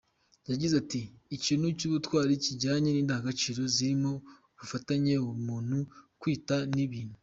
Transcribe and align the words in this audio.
Yagize 0.49 0.73
ati 0.83 1.01
“Ikintu 1.35 1.65
cy’ubutwari 1.79 2.33
kijyanye 2.43 2.89
n’indangagaciro, 2.91 3.61
zirimo 3.73 4.11
ubufatanye, 4.55 5.13
ubuntu, 5.29 5.77
kwitanga 6.21 6.71
n’ibindi. 6.75 7.17